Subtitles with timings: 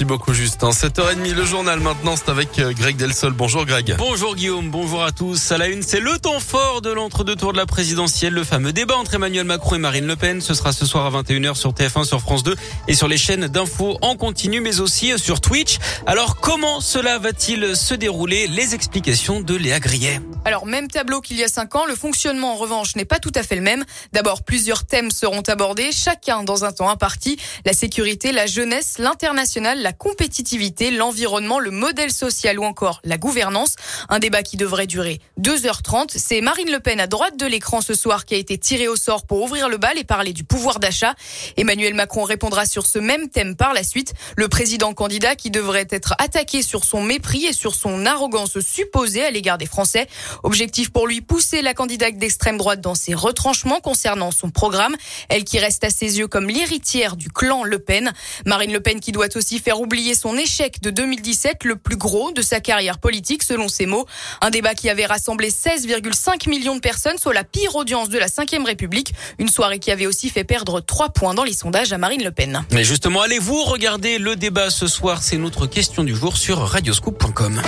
[0.00, 0.70] Merci beaucoup Justin.
[0.70, 3.34] 7h30 le journal maintenant, c'est avec euh, Greg Delsol.
[3.34, 3.96] Bonjour Greg.
[3.98, 5.52] Bonjour Guillaume, bonjour à tous.
[5.52, 8.72] À la une, c'est le temps fort de l'entre-deux tours de la présidentielle, le fameux
[8.72, 10.40] débat entre Emmanuel Macron et Marine Le Pen.
[10.40, 12.56] Ce sera ce soir à 21h sur TF1, sur France 2
[12.88, 15.76] et sur les chaînes d'infos en continu, mais aussi sur Twitch.
[16.06, 18.46] Alors comment cela va-t-il se dérouler?
[18.46, 20.18] Les explications de Léa Grillet.
[20.46, 23.32] Alors même tableau qu'il y a cinq ans, le fonctionnement en revanche n'est pas tout
[23.34, 23.84] à fait le même.
[24.12, 27.38] D'abord, plusieurs thèmes seront abordés, chacun dans un temps imparti.
[27.66, 33.76] La sécurité, la jeunesse, l'international, la compétitivité, l'environnement, le modèle social ou encore la gouvernance.
[34.08, 36.16] Un débat qui devrait durer 2h30.
[36.16, 38.96] C'est Marine Le Pen à droite de l'écran ce soir qui a été tirée au
[38.96, 41.14] sort pour ouvrir le bal et parler du pouvoir d'achat.
[41.58, 44.14] Emmanuel Macron répondra sur ce même thème par la suite.
[44.36, 49.22] Le président candidat qui devrait être attaqué sur son mépris et sur son arrogance supposée
[49.22, 50.08] à l'égard des Français.
[50.42, 54.96] Objectif pour lui, pousser la candidate d'extrême droite dans ses retranchements concernant son programme.
[55.28, 58.12] Elle qui reste à ses yeux comme l'héritière du clan Le Pen.
[58.46, 62.32] Marine Le Pen qui doit aussi faire oublier son échec de 2017, le plus gros
[62.32, 64.06] de sa carrière politique selon ses mots.
[64.40, 68.26] Un débat qui avait rassemblé 16,5 millions de personnes, soit la pire audience de la
[68.26, 69.12] Ve République.
[69.38, 72.32] Une soirée qui avait aussi fait perdre 3 points dans les sondages à Marine Le
[72.32, 72.64] Pen.
[72.72, 75.22] Mais justement, allez-vous regarder le débat ce soir?
[75.22, 77.60] C'est notre question du jour sur radioscoop.com.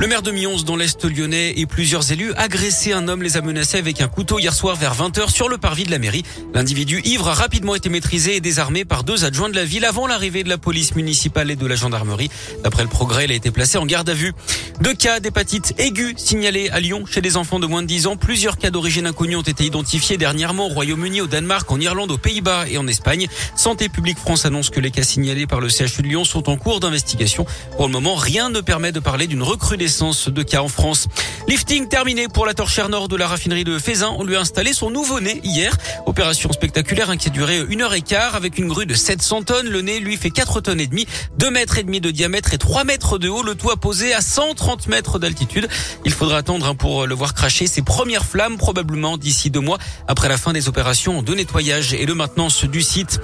[0.00, 3.42] Le maire de Mions dans l'Est lyonnais et plusieurs élus agressés un homme les a
[3.42, 6.22] menacés avec un couteau hier soir vers 20h sur le parvis de la mairie.
[6.54, 10.06] L'individu ivre a rapidement été maîtrisé et désarmé par deux adjoints de la ville avant
[10.06, 12.30] l'arrivée de la police municipale et de la gendarmerie.
[12.64, 14.32] D'après le progrès, il a été placé en garde à vue.
[14.80, 18.16] Deux cas d'hépatite aiguë signalés à Lyon chez des enfants de moins de 10 ans.
[18.16, 22.16] Plusieurs cas d'origine inconnue ont été identifiés dernièrement au Royaume-Uni, au Danemark, en Irlande, aux
[22.16, 23.28] Pays-Bas et en Espagne.
[23.54, 26.56] Santé publique France annonce que les cas signalés par le CHU de Lyon sont en
[26.56, 27.44] cours d'investigation.
[27.76, 31.08] Pour le moment, rien ne permet de parler d'une recrudescence de cas en France.
[31.48, 34.14] Lifting terminé pour la torchère nord de la raffinerie de Fézin.
[34.18, 35.76] On lui a installé son nouveau nez hier.
[36.06, 39.42] Opération spectaculaire hein, qui a duré une heure et quart avec une grue de 700
[39.42, 39.68] tonnes.
[39.68, 41.06] Le nez lui fait 4 tonnes et demi,
[41.38, 43.42] 2 mètres et demi de diamètre et 3 mètres de haut.
[43.42, 45.68] Le toit posé à 130 mètres d'altitude.
[46.04, 49.78] Il faudra attendre hein, pour le voir cracher ses premières flammes probablement d'ici deux mois
[50.06, 53.20] après la fin des opérations de nettoyage et de maintenance du site.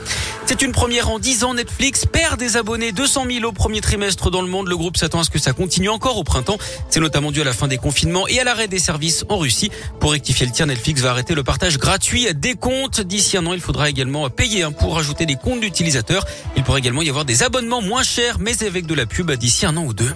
[0.47, 1.55] C'est une première en 10 ans.
[1.55, 4.67] Netflix perd des abonnés 200 000 au premier trimestre dans le monde.
[4.69, 6.56] Le groupe s'attend à ce que ça continue encore au printemps.
[6.91, 9.71] C'est notamment dû à la fin des confinements et à l'arrêt des services en Russie.
[10.01, 13.01] Pour rectifier le tir, Netflix va arrêter le partage gratuit des comptes.
[13.01, 16.25] D'ici un an, il faudra également payer hein, pour ajouter des comptes d'utilisateurs.
[16.57, 19.67] Il pourrait également y avoir des abonnements moins chers, mais avec de la pub d'ici
[19.67, 20.13] un an ou deux.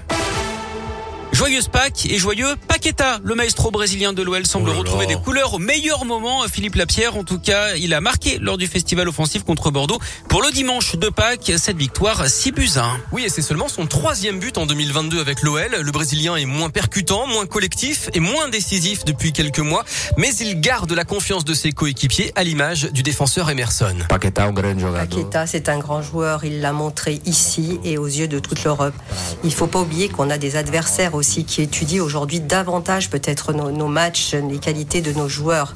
[1.41, 3.19] Joyeuse Pâques et joyeux Paqueta.
[3.25, 6.43] Le maestro brésilien de l'OL semble Oh retrouver des couleurs au meilleur moment.
[6.53, 9.99] Philippe Lapierre, en tout cas, il a marqué lors du festival offensif contre Bordeaux.
[10.29, 13.01] Pour le dimanche de Pâques, cette victoire 6 buts à 1.
[13.13, 15.79] Oui, et c'est seulement son troisième but en 2022 avec l'OL.
[15.81, 19.87] Le Brésilien est moins percutant, moins collectif et moins décisif depuis quelques mois,
[20.19, 23.97] mais il garde la confiance de ses coéquipiers à l'image du défenseur Emerson.
[24.11, 25.09] Un jogador.
[25.09, 28.95] Paqueta, c'est un grand joueur, il l'a montré ici et aux yeux de toute l'Europe.
[29.43, 33.89] Il faut pas oublier qu'on a des adversaires aussi qui étudient aujourd'hui davantage peut-être nos,
[33.89, 35.75] matchs, les qualités de nos joueurs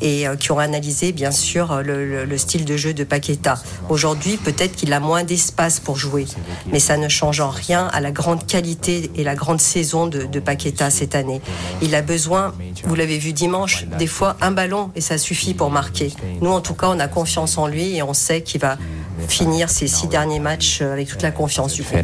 [0.00, 3.58] et euh, qui ont analysé bien sûr le style de jeu de Paqueta.
[3.88, 6.26] Aujourd'hui, peut-être qu'il a moins d'espace pour jouer,
[6.66, 10.24] mais ça ne change en rien à la grande qualité et la grande saison de,
[10.24, 11.40] de Paqueta cette année.
[11.82, 12.54] Il a besoin,
[12.84, 16.12] vous l'avez vu dimanche, des fois un ballon et ça suffit pour marquer.
[16.40, 18.78] Nous, en tout cas, on a confiance en lui et on sait qu'il va
[19.28, 21.98] finir ses six derniers matchs euh, avec toute la confiance du groupe.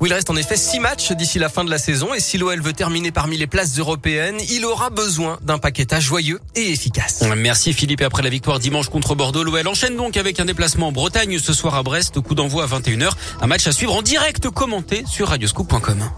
[0.00, 2.38] Oui, il reste en effet six matchs d'ici la fin de la saison et si
[2.38, 7.24] l'OL veut terminer parmi les places européennes, il aura besoin d'un paquetage joyeux et efficace.
[7.36, 8.00] Merci Philippe.
[8.00, 11.38] Et après la victoire dimanche contre Bordeaux, l'OL enchaîne donc avec un déplacement en Bretagne
[11.38, 12.20] ce soir à Brest.
[12.20, 13.10] Coup d'envoi à 21h.
[13.40, 16.08] Un match à suivre en direct commenté sur radioscoop.com.